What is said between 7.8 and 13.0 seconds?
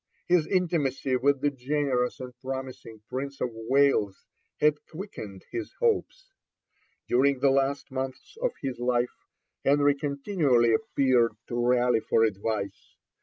months of his life, Henry continually appealed to Raleigh for advice.